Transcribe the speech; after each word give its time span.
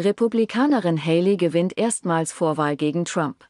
Republikanerin 0.00 0.98
Haley 0.98 1.36
gewinnt 1.36 1.78
erstmals 1.78 2.32
Vorwahl 2.32 2.74
gegen 2.74 3.04
Trump. 3.04 3.48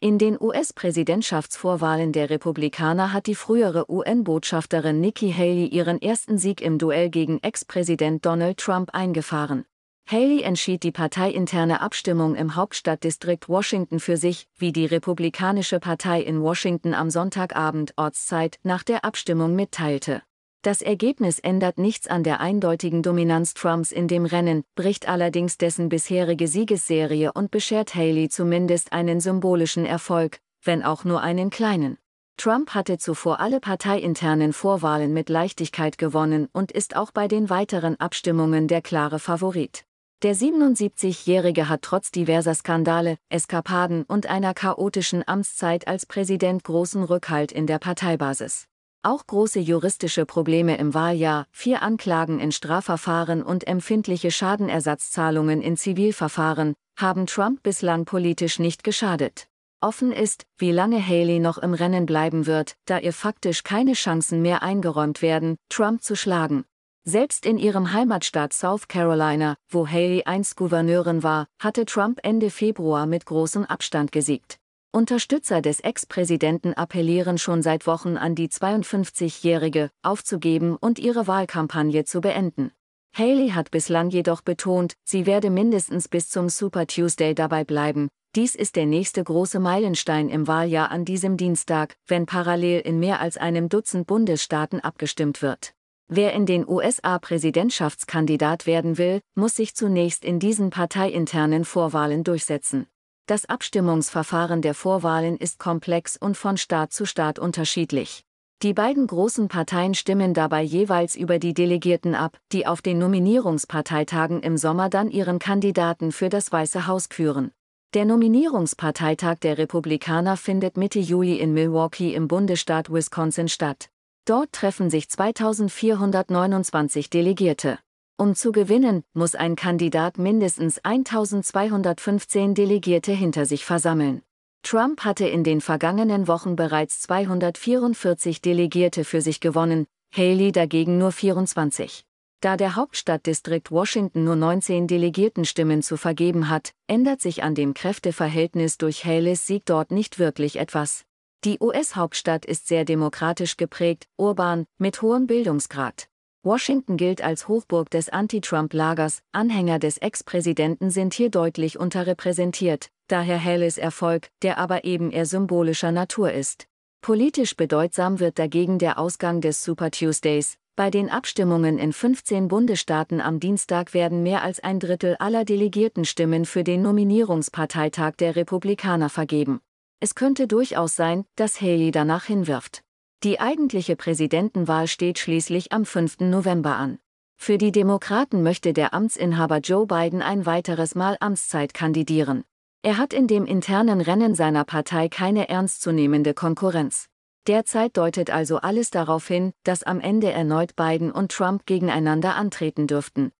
In 0.00 0.16
den 0.16 0.40
US-Präsidentschaftsvorwahlen 0.40 2.12
der 2.12 2.30
Republikaner 2.30 3.12
hat 3.12 3.26
die 3.26 3.34
frühere 3.34 3.90
UN-Botschafterin 3.90 5.00
Nikki 5.00 5.30
Haley 5.30 5.66
ihren 5.66 6.00
ersten 6.00 6.38
Sieg 6.38 6.62
im 6.62 6.78
Duell 6.78 7.10
gegen 7.10 7.40
Ex-Präsident 7.42 8.24
Donald 8.24 8.56
Trump 8.56 8.94
eingefahren. 8.94 9.66
Haley 10.08 10.40
entschied 10.44 10.82
die 10.82 10.92
parteiinterne 10.92 11.82
Abstimmung 11.82 12.34
im 12.34 12.56
Hauptstadtdistrikt 12.56 13.50
Washington 13.50 14.00
für 14.00 14.16
sich, 14.16 14.48
wie 14.56 14.72
die 14.72 14.86
Republikanische 14.86 15.78
Partei 15.78 16.22
in 16.22 16.40
Washington 16.40 16.94
am 16.94 17.10
Sonntagabend 17.10 17.92
Ortszeit 17.98 18.58
nach 18.62 18.82
der 18.82 19.04
Abstimmung 19.04 19.54
mitteilte. 19.54 20.22
Das 20.62 20.80
Ergebnis 20.80 21.40
ändert 21.40 21.76
nichts 21.76 22.06
an 22.06 22.22
der 22.22 22.38
eindeutigen 22.38 23.02
Dominanz 23.02 23.52
Trumps 23.52 23.90
in 23.90 24.06
dem 24.06 24.24
Rennen, 24.24 24.62
bricht 24.76 25.08
allerdings 25.08 25.58
dessen 25.58 25.88
bisherige 25.88 26.46
Siegesserie 26.46 27.32
und 27.32 27.50
beschert 27.50 27.96
Haley 27.96 28.28
zumindest 28.28 28.92
einen 28.92 29.18
symbolischen 29.18 29.84
Erfolg, 29.84 30.38
wenn 30.62 30.84
auch 30.84 31.02
nur 31.02 31.20
einen 31.20 31.50
kleinen. 31.50 31.98
Trump 32.36 32.74
hatte 32.74 32.96
zuvor 32.98 33.40
alle 33.40 33.58
parteiinternen 33.58 34.52
Vorwahlen 34.52 35.12
mit 35.12 35.28
Leichtigkeit 35.28 35.98
gewonnen 35.98 36.48
und 36.52 36.70
ist 36.70 36.94
auch 36.94 37.10
bei 37.10 37.26
den 37.26 37.50
weiteren 37.50 37.98
Abstimmungen 37.98 38.68
der 38.68 38.82
klare 38.82 39.18
Favorit. 39.18 39.84
Der 40.22 40.36
77-Jährige 40.36 41.68
hat 41.68 41.82
trotz 41.82 42.12
diverser 42.12 42.54
Skandale, 42.54 43.18
Eskapaden 43.30 44.04
und 44.04 44.28
einer 44.28 44.54
chaotischen 44.54 45.26
Amtszeit 45.26 45.88
als 45.88 46.06
Präsident 46.06 46.62
großen 46.62 47.02
Rückhalt 47.02 47.50
in 47.50 47.66
der 47.66 47.80
Parteibasis. 47.80 48.68
Auch 49.04 49.26
große 49.26 49.58
juristische 49.58 50.24
Probleme 50.26 50.76
im 50.76 50.94
Wahljahr, 50.94 51.48
vier 51.50 51.82
Anklagen 51.82 52.38
in 52.38 52.52
Strafverfahren 52.52 53.42
und 53.42 53.66
empfindliche 53.66 54.30
Schadenersatzzahlungen 54.30 55.60
in 55.60 55.76
Zivilverfahren 55.76 56.74
haben 56.96 57.26
Trump 57.26 57.64
bislang 57.64 58.04
politisch 58.04 58.60
nicht 58.60 58.84
geschadet. 58.84 59.48
Offen 59.80 60.12
ist, 60.12 60.44
wie 60.56 60.70
lange 60.70 61.04
Haley 61.04 61.40
noch 61.40 61.58
im 61.58 61.74
Rennen 61.74 62.06
bleiben 62.06 62.46
wird, 62.46 62.76
da 62.84 62.98
ihr 62.98 63.12
faktisch 63.12 63.64
keine 63.64 63.94
Chancen 63.94 64.40
mehr 64.40 64.62
eingeräumt 64.62 65.20
werden, 65.20 65.56
Trump 65.68 66.04
zu 66.04 66.14
schlagen. 66.14 66.64
Selbst 67.02 67.44
in 67.44 67.58
ihrem 67.58 67.92
Heimatstaat 67.92 68.52
South 68.52 68.86
Carolina, 68.86 69.56
wo 69.68 69.88
Haley 69.88 70.22
einst 70.26 70.54
Gouverneurin 70.54 71.24
war, 71.24 71.48
hatte 71.60 71.86
Trump 71.86 72.20
Ende 72.22 72.50
Februar 72.50 73.06
mit 73.06 73.26
großem 73.26 73.64
Abstand 73.64 74.12
gesiegt. 74.12 74.61
Unterstützer 74.94 75.62
des 75.62 75.80
Ex-Präsidenten 75.80 76.74
appellieren 76.74 77.38
schon 77.38 77.62
seit 77.62 77.86
Wochen 77.86 78.18
an 78.18 78.34
die 78.34 78.48
52-Jährige, 78.48 79.88
aufzugeben 80.02 80.76
und 80.76 80.98
ihre 80.98 81.26
Wahlkampagne 81.26 82.04
zu 82.04 82.20
beenden. 82.20 82.72
Haley 83.16 83.52
hat 83.52 83.70
bislang 83.70 84.10
jedoch 84.10 84.42
betont, 84.42 84.92
sie 85.02 85.24
werde 85.24 85.48
mindestens 85.48 86.08
bis 86.08 86.28
zum 86.28 86.50
Super 86.50 86.86
Tuesday 86.86 87.34
dabei 87.34 87.64
bleiben. 87.64 88.08
Dies 88.34 88.54
ist 88.54 88.76
der 88.76 88.84
nächste 88.84 89.24
große 89.24 89.60
Meilenstein 89.60 90.28
im 90.28 90.46
Wahljahr 90.46 90.90
an 90.90 91.06
diesem 91.06 91.38
Dienstag, 91.38 91.96
wenn 92.06 92.26
parallel 92.26 92.80
in 92.80 93.00
mehr 93.00 93.20
als 93.20 93.38
einem 93.38 93.70
Dutzend 93.70 94.06
Bundesstaaten 94.06 94.80
abgestimmt 94.80 95.40
wird. 95.40 95.72
Wer 96.08 96.34
in 96.34 96.44
den 96.44 96.68
USA 96.68 97.18
Präsidentschaftskandidat 97.18 98.66
werden 98.66 98.98
will, 98.98 99.22
muss 99.34 99.56
sich 99.56 99.74
zunächst 99.74 100.22
in 100.22 100.38
diesen 100.38 100.68
parteiinternen 100.68 101.64
Vorwahlen 101.64 102.24
durchsetzen. 102.24 102.88
Das 103.26 103.46
Abstimmungsverfahren 103.46 104.62
der 104.62 104.74
Vorwahlen 104.74 105.36
ist 105.36 105.60
komplex 105.60 106.16
und 106.16 106.36
von 106.36 106.56
Staat 106.56 106.92
zu 106.92 107.06
Staat 107.06 107.38
unterschiedlich. 107.38 108.24
Die 108.62 108.74
beiden 108.74 109.06
großen 109.06 109.46
Parteien 109.46 109.94
stimmen 109.94 110.34
dabei 110.34 110.62
jeweils 110.62 111.14
über 111.14 111.38
die 111.38 111.54
Delegierten 111.54 112.16
ab, 112.16 112.36
die 112.50 112.66
auf 112.66 112.82
den 112.82 112.98
Nominierungsparteitagen 112.98 114.42
im 114.42 114.56
Sommer 114.56 114.88
dann 114.88 115.08
ihren 115.08 115.38
Kandidaten 115.38 116.10
für 116.10 116.28
das 116.28 116.50
Weiße 116.50 116.88
Haus 116.88 117.08
küren. 117.08 117.52
Der 117.94 118.06
Nominierungsparteitag 118.06 119.38
der 119.38 119.56
Republikaner 119.56 120.36
findet 120.36 120.76
Mitte 120.76 120.98
Juli 120.98 121.38
in 121.38 121.52
Milwaukee 121.52 122.14
im 122.14 122.26
Bundesstaat 122.26 122.92
Wisconsin 122.92 123.48
statt. 123.48 123.88
Dort 124.24 124.52
treffen 124.52 124.90
sich 124.90 125.08
2429 125.08 127.10
Delegierte. 127.10 127.78
Um 128.22 128.36
zu 128.36 128.52
gewinnen, 128.52 129.02
muss 129.14 129.34
ein 129.34 129.56
Kandidat 129.56 130.16
mindestens 130.16 130.78
1215 130.84 132.54
Delegierte 132.54 133.10
hinter 133.10 133.46
sich 133.46 133.64
versammeln. 133.64 134.22
Trump 134.62 135.00
hatte 135.00 135.26
in 135.26 135.42
den 135.42 135.60
vergangenen 135.60 136.28
Wochen 136.28 136.54
bereits 136.54 137.00
244 137.00 138.40
Delegierte 138.40 139.02
für 139.02 139.20
sich 139.20 139.40
gewonnen, 139.40 139.88
Haley 140.14 140.52
dagegen 140.52 140.98
nur 140.98 141.10
24. 141.10 142.04
Da 142.40 142.56
der 142.56 142.76
Hauptstadtdistrikt 142.76 143.72
Washington 143.72 144.22
nur 144.22 144.36
19 144.36 144.86
Delegiertenstimmen 144.86 145.82
zu 145.82 145.96
vergeben 145.96 146.48
hat, 146.48 146.74
ändert 146.86 147.20
sich 147.20 147.42
an 147.42 147.56
dem 147.56 147.74
Kräfteverhältnis 147.74 148.78
durch 148.78 149.04
Haleys 149.04 149.48
Sieg 149.48 149.66
dort 149.66 149.90
nicht 149.90 150.20
wirklich 150.20 150.60
etwas. 150.60 151.02
Die 151.42 151.58
US-Hauptstadt 151.60 152.46
ist 152.46 152.68
sehr 152.68 152.84
demokratisch 152.84 153.56
geprägt, 153.56 154.06
urban, 154.16 154.64
mit 154.78 155.02
hohem 155.02 155.26
Bildungsgrad. 155.26 156.06
Washington 156.44 156.96
gilt 156.96 157.22
als 157.22 157.46
Hochburg 157.46 157.88
des 157.90 158.08
Anti-Trump-Lagers, 158.08 159.22
Anhänger 159.30 159.78
des 159.78 159.98
Ex-Präsidenten 159.98 160.90
sind 160.90 161.14
hier 161.14 161.30
deutlich 161.30 161.78
unterrepräsentiert, 161.78 162.90
daher 163.06 163.42
Halleys 163.42 163.78
Erfolg, 163.78 164.28
der 164.42 164.58
aber 164.58 164.82
eben 164.82 165.12
eher 165.12 165.24
symbolischer 165.24 165.92
Natur 165.92 166.32
ist. 166.32 166.66
Politisch 167.00 167.54
bedeutsam 167.56 168.18
wird 168.18 168.40
dagegen 168.40 168.80
der 168.80 168.98
Ausgang 168.98 169.40
des 169.40 169.62
Super 169.62 169.92
Tuesdays. 169.92 170.56
Bei 170.74 170.90
den 170.90 171.10
Abstimmungen 171.10 171.78
in 171.78 171.92
15 171.92 172.48
Bundesstaaten 172.48 173.20
am 173.20 173.38
Dienstag 173.38 173.94
werden 173.94 174.24
mehr 174.24 174.42
als 174.42 174.58
ein 174.58 174.80
Drittel 174.80 175.14
aller 175.20 175.44
Delegiertenstimmen 175.44 176.44
für 176.44 176.64
den 176.64 176.82
Nominierungsparteitag 176.82 178.16
der 178.16 178.34
Republikaner 178.34 179.10
vergeben. 179.10 179.60
Es 180.00 180.16
könnte 180.16 180.48
durchaus 180.48 180.96
sein, 180.96 181.24
dass 181.36 181.60
Haley 181.60 181.92
danach 181.92 182.24
hinwirft. 182.24 182.82
Die 183.24 183.38
eigentliche 183.38 183.94
Präsidentenwahl 183.94 184.88
steht 184.88 185.20
schließlich 185.20 185.70
am 185.70 185.84
5. 185.84 186.20
November 186.22 186.74
an. 186.74 186.98
Für 187.36 187.56
die 187.56 187.70
Demokraten 187.70 188.42
möchte 188.42 188.72
der 188.72 188.92
Amtsinhaber 188.94 189.58
Joe 189.58 189.86
Biden 189.86 190.22
ein 190.22 190.44
weiteres 190.44 190.96
Mal 190.96 191.16
Amtszeit 191.20 191.72
kandidieren. 191.72 192.42
Er 192.82 192.98
hat 192.98 193.12
in 193.12 193.28
dem 193.28 193.46
internen 193.46 194.00
Rennen 194.00 194.34
seiner 194.34 194.64
Partei 194.64 195.08
keine 195.08 195.48
ernstzunehmende 195.48 196.34
Konkurrenz. 196.34 197.06
Derzeit 197.46 197.96
deutet 197.96 198.30
also 198.30 198.56
alles 198.56 198.90
darauf 198.90 199.28
hin, 199.28 199.52
dass 199.62 199.84
am 199.84 200.00
Ende 200.00 200.32
erneut 200.32 200.74
Biden 200.74 201.12
und 201.12 201.30
Trump 201.30 201.64
gegeneinander 201.64 202.34
antreten 202.34 202.88
dürften. 202.88 203.30